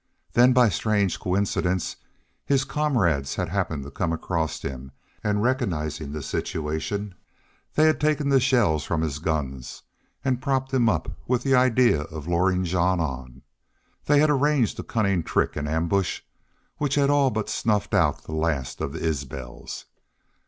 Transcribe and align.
Then 0.33 0.51
by 0.51 0.69
strange 0.69 1.19
coincidence 1.19 1.95
his 2.43 2.63
comrades 2.63 3.35
had 3.35 3.49
happened 3.49 3.83
to 3.83 3.91
come 3.91 4.11
across 4.11 4.59
him 4.59 4.93
and, 5.23 5.43
recognizing 5.43 6.11
the 6.11 6.23
situation, 6.23 7.13
they 7.75 7.83
had 7.85 8.01
taken 8.01 8.29
the 8.29 8.39
shells 8.39 8.83
from 8.83 9.01
his 9.03 9.19
guns 9.19 9.83
and 10.25 10.41
propped 10.41 10.73
him 10.73 10.89
up 10.89 11.11
with 11.27 11.43
the 11.43 11.53
idea 11.53 12.01
of 12.05 12.27
luring 12.27 12.63
Jean 12.65 12.99
on. 12.99 13.43
They 14.05 14.17
had 14.17 14.31
arranged 14.31 14.79
a 14.79 14.83
cunning 14.83 15.21
trick 15.21 15.55
and 15.55 15.69
ambush, 15.69 16.21
which 16.77 16.95
had 16.95 17.11
all 17.11 17.29
but 17.29 17.47
snuffed 17.47 17.93
out 17.93 18.23
the 18.23 18.31
last 18.33 18.81
of 18.81 18.93
the 18.93 19.05
Isbels. 19.07 19.85